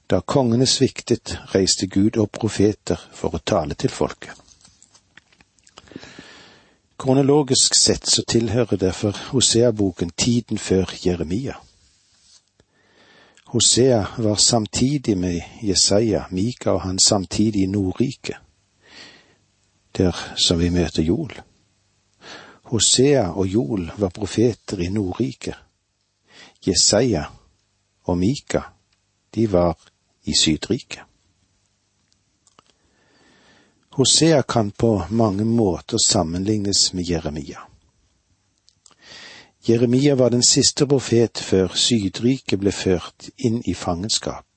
Da 0.09 0.21
kongene 0.21 0.65
sviktet, 0.65 1.37
reiste 1.51 1.87
Gud 1.87 2.17
opp 2.17 2.37
profeter 2.39 2.99
for 3.13 3.35
å 3.35 3.43
tale 3.43 3.75
til 3.75 3.91
folket. 3.91 4.31
Kronologisk 6.97 7.75
sett 7.75 8.07
så 8.09 8.23
tilhører 8.23 8.79
derfor 8.81 9.17
Hosea-boken 9.33 10.15
tiden 10.17 10.57
før 10.57 10.95
Jeremia. 11.03 11.59
Hosea 13.51 14.05
var 14.17 14.35
samtidig 14.35 15.17
med 15.17 15.41
Jesaja, 15.61 16.25
Mika 16.31 16.71
og 16.71 16.81
han 16.81 16.99
samtidig 16.99 17.63
i 17.63 17.71
Nordriket 17.71 18.37
der 19.97 20.35
som 20.35 20.59
vi 20.59 20.69
møter 20.69 21.03
Jol. 21.03 21.31
Hosea 22.69 23.29
og 23.31 23.47
Jol 23.47 23.91
var 23.97 24.13
profeter 24.13 24.81
i 24.83 24.89
Nordriket. 24.93 25.55
Jesaja 26.67 27.23
og 28.03 28.17
Mika, 28.17 28.61
de 29.35 29.47
var 29.51 29.77
i 30.27 30.35
Sydriket. 30.35 31.03
Hosea 33.97 34.43
kan 34.43 34.71
på 34.71 34.91
mange 35.09 35.45
måter 35.45 35.97
sammenlignes 35.97 36.93
med 36.93 37.09
Jeremia. 37.09 37.63
Jeremia 39.67 40.15
var 40.15 40.29
den 40.29 40.43
siste 40.43 40.85
profet 40.87 41.41
før 41.41 41.73
Sydriket 41.73 42.61
ble 42.61 42.71
ført 42.71 43.31
inn 43.37 43.63
i 43.65 43.73
fangenskap 43.73 44.47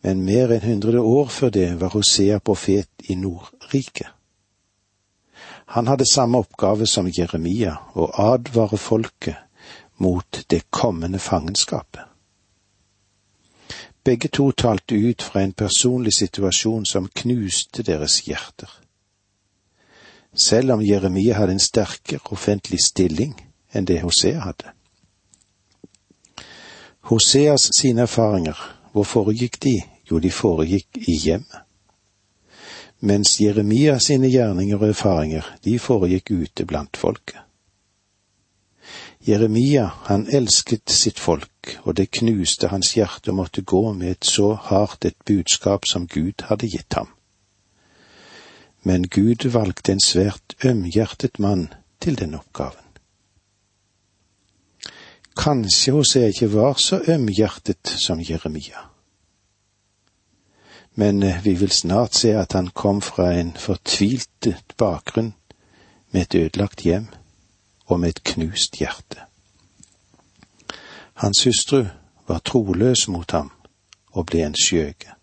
men 0.00 0.22
mer 0.24 0.52
enn 0.54 0.64
hundre 0.64 1.00
år 1.00 1.30
før 1.32 1.50
det 1.54 1.68
var 1.80 1.94
Hosea 1.94 2.38
profet 2.40 3.10
i 3.10 3.16
Nordriket. 3.18 4.06
Han 5.74 5.88
hadde 5.90 6.06
samme 6.08 6.40
oppgave 6.40 6.86
som 6.88 7.10
Jeremia, 7.12 7.74
å 7.94 8.08
advare 8.32 8.78
folket 8.80 9.36
mot 10.00 10.44
det 10.48 10.62
kommende 10.70 11.18
fangenskapet. 11.18 12.06
Begge 14.08 14.28
to 14.28 14.52
talte 14.52 14.94
ut 14.94 15.22
fra 15.22 15.42
en 15.42 15.52
personlig 15.52 16.14
situasjon 16.16 16.86
som 16.86 17.08
knuste 17.12 17.82
deres 17.84 18.22
hjerter. 18.24 18.70
Selv 20.32 20.72
om 20.72 20.84
Jeremia 20.84 21.34
hadde 21.36 21.52
en 21.52 21.60
sterkere 21.60 22.32
offentlig 22.32 22.78
stilling 22.80 23.34
enn 23.76 23.84
det 23.84 23.98
Hosea 24.00 24.46
hadde. 24.46 24.72
Hoseas 27.10 27.68
sine 27.76 28.06
erfaringer, 28.06 28.56
hvor 28.92 29.04
foregikk 29.04 29.60
de? 29.66 29.74
Jo, 30.10 30.22
de 30.24 30.30
foregikk 30.32 31.02
i 31.04 31.18
hjemmet. 31.26 31.60
Mens 33.00 33.36
Jeremia 33.40 33.98
sine 34.00 34.32
gjerninger 34.32 34.80
og 34.80 34.88
erfaringer, 34.88 35.44
de 35.64 35.76
foregikk 35.78 36.32
ute 36.32 36.64
blant 36.64 36.96
folket. 36.96 37.44
Jeremia, 39.28 39.90
han 40.04 40.26
elsket 40.32 40.88
sitt 40.88 41.18
folk, 41.20 41.74
og 41.84 41.98
det 41.98 42.06
knuste 42.16 42.70
hans 42.72 42.94
hjerte 42.96 43.28
å 43.28 43.36
måtte 43.36 43.60
gå 43.60 43.82
med 43.92 44.14
et 44.14 44.24
så 44.24 44.54
hardt 44.70 45.04
et 45.04 45.18
budskap 45.28 45.84
som 45.84 46.06
Gud 46.08 46.46
hadde 46.48 46.70
gitt 46.72 46.96
ham. 46.96 47.10
Men 48.88 49.04
Gud 49.12 49.44
valgte 49.52 49.92
en 49.92 50.00
svært 50.00 50.56
ømhjertet 50.64 51.36
mann 51.44 51.66
til 52.00 52.16
den 52.16 52.38
oppgaven. 52.40 52.86
Kanskje 55.36 55.92
Hosea 55.92 56.32
ikke 56.32 56.48
var 56.56 56.80
så 56.80 57.02
ømhjertet 57.04 57.92
som 58.00 58.24
Jeremia. 58.24 58.88
Men 60.96 61.22
eh, 61.22 61.44
vi 61.44 61.52
vil 61.60 61.70
snart 61.70 62.16
se 62.16 62.32
at 62.34 62.56
han 62.56 62.72
kom 62.74 63.04
fra 63.04 63.34
en 63.36 63.52
fortviltet 63.60 64.74
bakgrunn 64.80 65.34
med 66.10 66.24
et 66.24 66.40
ødelagt 66.46 66.80
hjem 66.88 67.12
og 67.88 68.00
med 68.00 68.08
et 68.08 68.24
knust 68.24 68.78
hjerte. 68.78 69.24
Hans 71.18 71.44
hustru 71.44 71.84
var 72.28 72.38
troløs 72.38 73.08
mot 73.08 73.30
ham 73.30 73.50
og 74.12 74.26
ble 74.26 74.44
en 74.46 74.54
skjøge. 74.54 75.14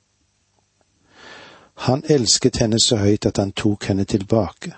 Han 1.76 2.04
elsket 2.10 2.58
henne 2.58 2.80
så 2.80 2.98
høyt 2.98 3.26
at 3.26 3.38
han 3.38 3.52
tok 3.52 3.86
henne 3.86 4.06
tilbake, 4.06 4.74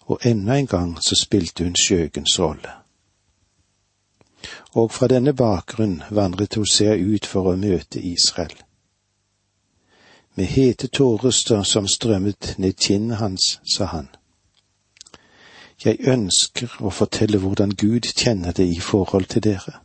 og 0.00 0.18
enda 0.24 0.58
en 0.58 0.66
gang 0.66 0.92
så 1.02 1.16
spilte 1.18 1.64
hun 1.64 1.76
skjøgens 1.76 2.38
rolle. 2.40 2.72
Og 4.74 4.92
fra 4.92 5.08
denne 5.08 5.34
bakgrunn 5.34 6.02
vandret 6.10 6.54
Hosea 6.54 6.94
ut 6.96 7.26
for 7.26 7.50
å 7.50 7.56
møte 7.56 8.00
Israel. 8.00 8.54
Med 10.34 10.46
hete 10.46 10.86
tårer 10.86 11.64
som 11.64 11.88
strømmet 11.88 12.54
ned 12.58 12.76
kinnet 12.78 13.18
hans, 13.18 13.60
sa 13.66 13.84
han. 13.84 14.08
Jeg 15.84 16.00
ønsker 16.10 16.72
å 16.82 16.90
fortelle 16.90 17.38
hvordan 17.38 17.70
Gud 17.70 18.08
kjenner 18.10 18.52
det 18.52 18.66
i 18.66 18.80
forhold 18.82 19.28
til 19.30 19.44
dere, 19.46 19.76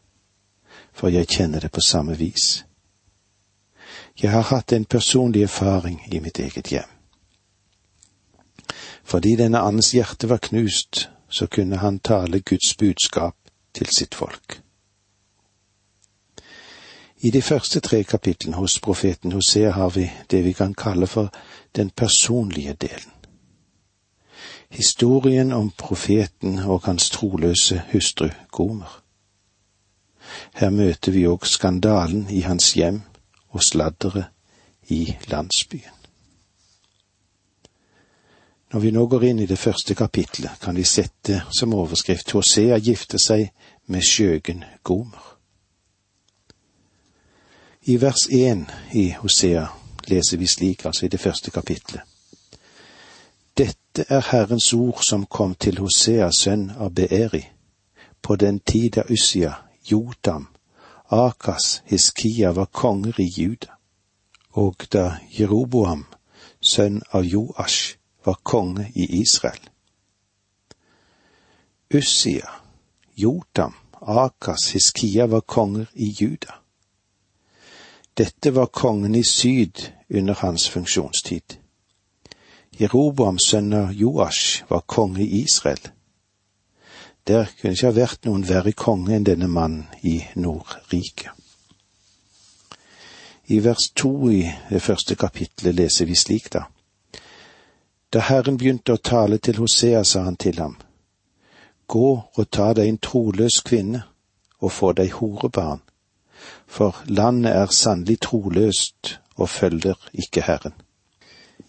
for 0.94 1.14
jeg 1.14 1.30
kjenner 1.30 1.62
det 1.62 1.70
på 1.72 1.84
samme 1.86 2.16
vis. 2.18 2.64
Jeg 4.18 4.32
har 4.32 4.48
hatt 4.50 4.74
en 4.74 4.86
personlig 4.86 5.44
erfaring 5.44 6.00
i 6.12 6.20
mitt 6.20 6.40
eget 6.40 6.72
hjem. 6.74 6.90
Fordi 9.04 9.36
denne 9.38 9.62
andens 9.62 9.92
hjerte 9.94 10.30
var 10.30 10.42
knust, 10.42 11.10
så 11.30 11.48
kunne 11.48 11.78
han 11.78 12.00
tale 12.00 12.40
Guds 12.40 12.76
budskap 12.78 13.36
til 13.74 13.88
sitt 13.94 14.16
folk. 14.16 14.62
I 17.22 17.30
de 17.32 17.42
første 17.42 17.80
tre 17.80 18.04
kapitlene 18.04 18.58
hos 18.58 18.80
profeten 18.80 19.32
Hosea 19.32 19.72
har 19.72 19.90
vi 19.90 20.10
det 20.32 20.44
vi 20.44 20.54
kan 20.54 20.74
kalle 20.74 21.08
for 21.08 21.30
den 21.76 21.90
personlige 21.90 22.74
delen 22.74 23.23
historien 24.74 25.52
om 25.52 25.72
profeten 25.78 26.60
og 26.60 26.82
hans 26.84 27.10
troløse 27.10 27.82
hustru 27.92 28.30
Gomer. 28.52 29.02
Her 30.54 30.70
møter 30.70 31.12
vi 31.12 31.28
òg 31.30 31.46
skandalen 31.46 32.30
i 32.30 32.42
hans 32.42 32.74
hjem 32.74 33.02
og 33.54 33.64
sladderet 33.64 34.26
i 34.90 35.16
landsbyen. 35.30 36.00
Når 38.74 38.80
vi 38.80 38.92
nå 38.92 39.06
går 39.08 39.24
inn 39.30 39.40
i 39.40 39.46
det 39.46 39.60
første 39.62 39.94
kapitlet, 39.96 40.52
kan 40.62 40.76
vi 40.76 40.84
sette 40.84 41.44
som 41.54 41.76
overskrift 41.78 42.32
Hosea 42.34 42.80
gifter 42.82 43.22
seg 43.22 43.52
med 43.86 44.02
skjøgen 44.02 44.64
Gomer. 44.84 45.28
I 47.86 48.00
vers 48.02 48.26
én 48.32 48.66
i 48.94 49.12
Hosea 49.20 49.68
leser 50.08 50.38
vi 50.38 50.48
slik, 50.48 50.86
altså 50.86 51.06
i 51.06 51.12
det 51.14 51.20
første 51.20 51.52
kapitlet. 51.52 52.02
Dette 53.96 54.14
er 54.14 54.22
Herrens 54.32 54.74
ord 54.74 55.04
som 55.04 55.26
kom 55.26 55.52
til 55.56 55.78
Hosea, 55.78 56.32
sønn 56.34 56.72
av 56.82 56.96
Beeri, 56.98 57.44
på 58.26 58.36
den 58.42 58.58
tid 58.60 58.96
da 58.96 59.04
Ussia, 59.06 59.52
Jotam, 59.86 60.48
Akas, 61.14 61.84
Hiskia 61.86 62.56
var 62.58 62.72
konger 62.74 63.20
i 63.22 63.28
Juda, 63.38 63.78
og 64.58 64.88
da 64.90 65.20
Jeroboam, 65.38 66.08
sønn 66.58 67.04
av 67.12 67.22
Joash, 67.22 68.00
var 68.26 68.42
konge 68.42 68.90
i 68.96 69.06
Israel. 69.22 69.62
Ussia, 71.94 72.50
Jotam, 73.14 73.78
Akas, 74.02 74.72
Hiskia 74.74 75.30
var 75.30 75.46
konger 75.46 75.86
i 75.94 76.10
Juda. 76.10 76.64
Dette 78.18 78.56
var 78.56 78.74
kongen 78.74 79.16
i 79.16 79.24
syd 79.24 79.92
under 80.10 80.34
hans 80.34 80.70
funksjonstid. 80.70 81.60
Jeroboams 82.80 83.44
sønner 83.44 83.92
Joash 83.92 84.64
var 84.70 84.80
konge 84.80 85.22
i 85.24 85.44
Israel. 85.44 85.92
Der 87.28 87.46
kunne 87.62 87.74
ikke 87.74 87.88
ha 87.88 87.96
vært 87.96 88.26
noen 88.26 88.44
verre 88.50 88.74
konge 88.74 89.14
enn 89.16 89.26
denne 89.28 89.48
mannen 89.48 89.86
i 90.02 90.18
Nordriket. 90.36 91.30
I 93.48 93.60
vers 93.64 93.90
to 93.96 94.30
i 94.32 94.42
det 94.70 94.82
første 94.82 95.16
kapitlet 95.16 95.76
leser 95.76 96.08
vi 96.10 96.16
slik, 96.16 96.50
da. 96.54 96.64
Da 98.14 98.24
Herren 98.26 98.58
begynte 98.58 98.96
å 98.96 99.02
tale 99.02 99.38
til 99.38 99.60
Hosea, 99.62 100.04
sa 100.04 100.24
han 100.26 100.38
til 100.38 100.60
ham, 100.60 100.78
Gå 101.88 102.10
og 102.24 102.50
ta 102.50 102.72
deg 102.74 102.90
en 102.90 102.98
troløs 102.98 103.60
kvinne 103.62 104.04
og 104.64 104.72
få 104.72 104.94
deg 104.98 105.12
horebarn, 105.20 105.84
for 106.68 107.04
landet 107.06 107.52
er 107.54 107.76
sannelig 107.76 108.22
troløst 108.26 109.18
og 109.36 109.50
følger 109.50 110.00
ikke 110.14 110.46
Herren. 110.48 110.74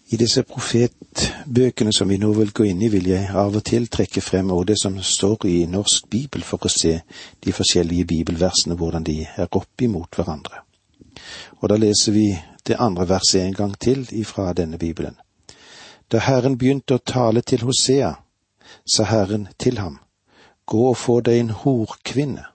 I 0.07 0.17
disse 0.21 0.43
profetbøkene 0.45 1.93
som 1.93 2.09
vi 2.09 2.19
nå 2.21 2.29
vil 2.37 2.51
gå 2.53 2.67
inn 2.69 2.81
i, 2.85 2.91
vil 2.93 3.07
jeg 3.09 3.31
av 3.33 3.55
og 3.57 3.63
til 3.65 3.87
trekke 3.89 4.21
frem 4.21 4.51
også 4.53 4.67
det 4.69 4.77
som 4.81 4.99
står 5.01 5.47
i 5.49 5.55
norsk 5.65 6.09
bibel, 6.09 6.43
for 6.45 6.61
å 6.61 6.69
se 6.69 6.99
de 7.41 7.53
forskjellige 7.55 8.05
bibelversene, 8.11 8.77
hvordan 8.77 9.07
de 9.07 9.23
er 9.25 9.49
opp 9.49 9.81
imot 9.81 10.13
hverandre. 10.13 10.61
Og 11.61 11.69
da 11.71 11.79
leser 11.81 12.13
vi 12.13 12.27
det 12.67 12.77
andre 12.79 13.07
verset 13.09 13.41
en 13.41 13.57
gang 13.57 13.73
til 13.81 14.05
ifra 14.11 14.51
denne 14.53 14.77
bibelen. 14.77 15.17
Da 16.11 16.21
Herren 16.21 16.57
begynte 16.57 16.99
å 16.99 17.05
tale 17.05 17.41
til 17.41 17.65
Hosea, 17.65 18.13
sa 18.85 19.09
Herren 19.09 19.47
til 19.57 19.81
ham, 19.81 19.99
Gå 20.65 20.89
og 20.89 20.97
få 20.97 21.19
deg 21.21 21.39
en 21.39 21.53
horkvinne 21.53 22.45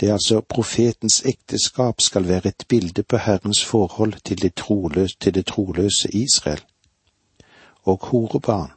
det 0.00 0.08
er 0.08 0.12
altså 0.12 0.40
profetens 0.40 1.22
ekteskap 1.24 2.00
skal 2.00 2.28
være 2.28 2.48
et 2.48 2.64
bilde 2.68 3.02
på 3.02 3.16
Herrens 3.16 3.64
forhold 3.64 4.14
til 4.24 4.42
det 4.42 4.54
troløse, 4.54 5.16
til 5.20 5.34
det 5.34 5.46
troløse 5.46 6.08
Israel. 6.12 6.60
Og 7.82 7.98
horebarn, 8.02 8.72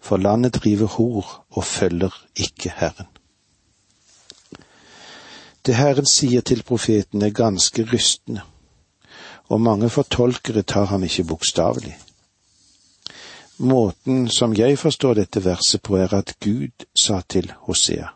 for 0.00 0.16
landet 0.16 0.54
driver 0.54 0.86
hor 0.86 1.44
og 1.50 1.64
følger 1.64 2.26
ikke 2.36 2.72
Herren. 2.76 3.06
Det 5.66 5.76
Herren 5.76 6.06
sier 6.06 6.40
til 6.40 6.62
profeten 6.62 7.22
er 7.22 7.30
ganske 7.30 7.86
rystende, 7.92 8.40
og 9.48 9.60
mange 9.60 9.90
fortolkere 9.90 10.62
tar 10.62 10.84
ham 10.84 11.02
ikke 11.02 11.24
bokstavelig. 11.24 11.98
Måten 13.58 14.28
som 14.28 14.56
jeg 14.56 14.78
forstår 14.78 15.14
dette 15.14 15.44
verset 15.44 15.82
på, 15.82 15.96
er 15.96 16.14
at 16.14 16.34
Gud 16.40 16.86
sa 16.98 17.20
til 17.28 17.52
Hosea, 17.56 18.06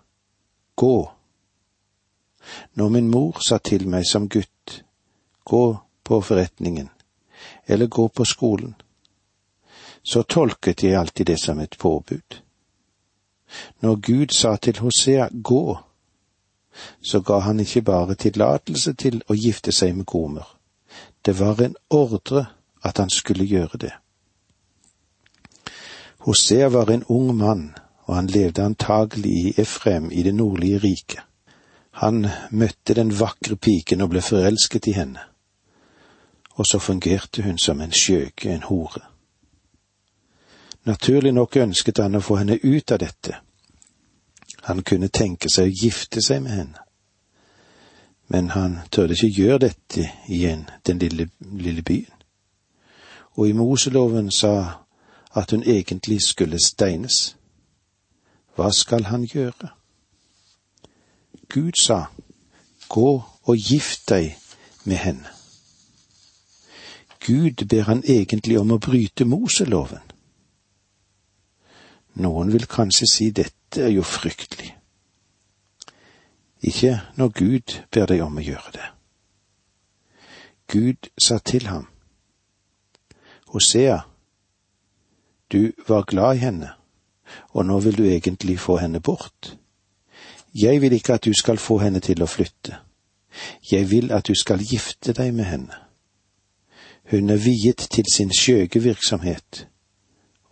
gå 0.76 1.15
når 2.74 2.88
min 2.88 3.08
mor 3.08 3.40
sa 3.40 3.58
til 3.58 3.88
meg 3.88 4.06
som 4.06 4.28
gutt, 4.28 4.82
gå 5.44 5.78
på 6.04 6.20
forretningen, 6.20 6.88
eller 7.66 7.86
gå 7.86 8.08
på 8.08 8.24
skolen, 8.24 8.74
så 10.02 10.22
tolket 10.22 10.82
jeg 10.82 10.94
alltid 10.94 11.26
det 11.26 11.40
som 11.40 11.58
et 11.60 11.78
påbud. 11.78 12.40
Når 13.80 13.96
Gud 13.96 14.34
sa 14.34 14.56
til 14.56 14.78
Hosea 14.78 15.28
gå, 15.42 15.78
så 17.02 17.20
ga 17.20 17.38
han 17.38 17.60
ikke 17.60 17.82
bare 17.82 18.14
tillatelse 18.14 18.92
til 18.92 19.22
å 19.28 19.34
gifte 19.34 19.72
seg 19.72 19.96
med 19.96 20.06
Gomer, 20.06 20.46
det 21.26 21.38
var 21.40 21.62
en 21.62 21.76
ordre 21.90 22.46
at 22.84 22.98
han 22.98 23.10
skulle 23.10 23.44
gjøre 23.44 23.78
det. 23.78 23.92
Hosea 26.26 26.68
var 26.68 26.90
en 26.90 27.04
ung 27.08 27.36
mann, 27.36 27.74
og 28.06 28.14
han 28.14 28.26
levde 28.26 28.62
antagelig 28.62 29.32
i 29.32 29.54
Efrem 29.60 30.10
i 30.10 30.22
det 30.22 30.34
nordlige 30.34 30.78
riket. 30.78 31.20
Han 31.96 32.26
møtte 32.50 32.94
den 32.94 33.10
vakre 33.18 33.56
piken 33.56 34.02
og 34.04 34.10
ble 34.12 34.20
forelsket 34.20 34.86
i 34.90 34.96
henne, 34.98 35.22
og 36.56 36.66
så 36.68 36.78
fungerte 36.78 37.42
hun 37.42 37.58
som 37.58 37.80
en 37.80 37.92
skjøge, 37.92 38.52
en 38.52 38.66
hore. 38.68 39.00
Naturlig 40.84 41.32
nok 41.32 41.56
ønsket 41.56 41.98
han 41.98 42.18
å 42.18 42.22
få 42.22 42.36
henne 42.42 42.58
ut 42.62 42.92
av 42.92 43.00
dette. 43.00 43.40
Han 44.68 44.82
kunne 44.82 45.08
tenke 45.08 45.48
seg 45.50 45.70
å 45.70 45.78
gifte 45.82 46.22
seg 46.22 46.44
med 46.44 46.52
henne. 46.52 46.84
Men 48.28 48.50
han 48.50 48.78
tørde 48.90 49.14
ikke 49.14 49.42
gjøre 49.42 49.62
dette 49.68 50.04
i 50.28 50.42
den 50.86 50.98
lille, 50.98 51.28
lille 51.40 51.82
byen. 51.82 52.12
Og 53.36 53.48
i 53.48 53.56
Moseloven 53.56 54.30
sa 54.30 54.84
at 55.36 55.50
hun 55.50 55.62
egentlig 55.62 56.20
skulle 56.22 56.60
steines. 56.62 57.36
Hva 58.56 58.70
skal 58.72 59.08
han 59.10 59.24
gjøre? 59.24 59.75
Gud 61.48 61.78
sa, 61.80 62.04
gå 62.88 63.10
og 63.42 63.56
gift 63.56 64.08
deg 64.08 64.36
med 64.84 64.96
henne. 64.96 65.30
Gud 67.26 67.66
ber 67.68 67.82
han 67.82 68.02
egentlig 68.06 68.58
om 68.60 68.70
å 68.70 68.78
bryte 68.82 69.26
Moseloven. 69.26 70.02
Noen 72.22 72.52
vil 72.52 72.66
kanskje 72.70 73.08
si 73.10 73.30
dette 73.34 73.82
er 73.82 73.90
jo 73.92 74.04
fryktelig. 74.06 74.70
Ikke 76.62 77.00
når 77.16 77.32
Gud 77.34 77.74
ber 77.92 78.06
deg 78.06 78.22
om 78.24 78.38
å 78.38 78.44
gjøre 78.46 78.72
det. 78.78 78.86
Gud 80.70 81.10
sa 81.18 81.38
til 81.38 81.66
ham, 81.66 81.86
Hosea, 83.52 84.00
du 85.52 85.72
var 85.88 86.08
glad 86.10 86.36
i 86.36 86.42
henne, 86.42 86.72
og 87.54 87.66
nå 87.66 87.78
vil 87.80 87.98
du 87.98 88.04
egentlig 88.06 88.58
få 88.60 88.78
henne 88.82 89.00
bort. 89.00 89.54
Jeg 90.62 90.80
vil 90.80 90.92
ikke 90.92 91.14
at 91.14 91.24
du 91.24 91.32
skal 91.34 91.58
få 91.58 91.78
henne 91.78 92.00
til 92.00 92.22
å 92.22 92.30
flytte. 92.30 92.78
Jeg 93.70 93.90
vil 93.90 94.12
at 94.12 94.28
du 94.28 94.34
skal 94.34 94.62
gifte 94.64 95.12
deg 95.12 95.34
med 95.34 95.44
henne. 95.44 95.82
Hun 97.10 97.30
er 97.30 97.42
viet 97.42 97.86
til 97.92 98.08
sin 98.12 98.32
skjøge 98.34 98.80
virksomhet 98.82 99.66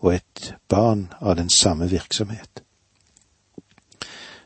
og 0.05 0.15
et 0.15 0.55
barn 0.69 1.09
av 1.21 1.37
den 1.37 1.49
samme 1.51 1.89
virksomhet. 1.91 2.63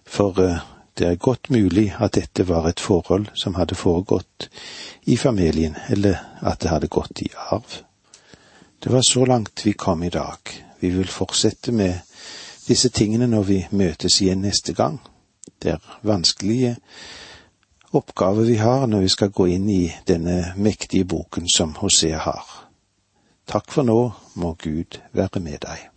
For 0.07 0.39
uh, 0.39 0.63
det 0.99 1.07
er 1.07 1.21
godt 1.21 1.51
mulig 1.51 1.91
at 1.99 2.15
dette 2.15 2.49
var 2.49 2.69
et 2.69 2.81
forhold 2.81 3.27
som 3.35 3.59
hadde 3.59 3.75
foregått 3.75 4.49
i 5.07 5.17
familien, 5.17 5.77
eller 5.91 6.17
at 6.41 6.63
det 6.63 6.71
hadde 6.71 6.89
gått 6.89 7.21
i 7.23 7.29
arv. 7.51 7.83
Det 8.83 8.93
var 8.93 9.03
så 9.03 9.25
langt 9.25 9.67
vi 9.67 9.73
kom 9.73 10.03
i 10.03 10.09
dag. 10.15 10.39
Vi 10.81 10.91
vil 10.91 11.09
fortsette 11.09 11.73
med 11.73 11.99
disse 12.69 12.89
tingene 12.89 13.27
når 13.27 13.43
vi 13.43 13.61
møtes 13.71 14.21
igjen 14.23 14.43
neste 14.47 14.73
gang. 14.73 15.01
Det 15.63 15.75
er 15.75 15.99
vanskelige 16.07 16.77
oppgaver 17.93 18.45
vi 18.45 18.57
har 18.61 18.87
når 18.87 19.01
vi 19.01 19.13
skal 19.13 19.33
gå 19.35 19.49
inn 19.57 19.69
i 19.73 19.85
denne 20.09 20.55
mektige 20.57 21.09
boken 21.09 21.49
som 21.49 21.75
Hosea 21.81 22.19
har. 22.23 22.45
Takk 23.49 23.73
for 23.73 23.83
nå, 23.89 24.01
må 24.37 24.55
Gud 24.61 25.01
være 25.17 25.41
med 25.41 25.65
deg. 25.65 25.89